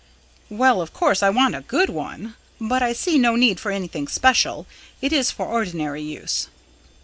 [0.49, 2.33] "Well, of course I want a good one.
[2.59, 4.65] But I see no need for anything special.
[4.99, 6.47] It is for ordinary use."